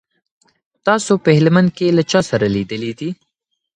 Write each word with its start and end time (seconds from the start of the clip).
تاسو 0.85 1.11
په 1.23 1.29
هلمند 1.37 1.69
کي 1.77 1.87
له 1.97 2.03
چا 2.11 2.19
سره 2.29 2.45
لیدلي 2.55 2.91
دي؟ 2.99 3.09